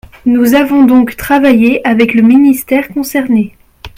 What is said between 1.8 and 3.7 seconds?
avec le ministère concerné.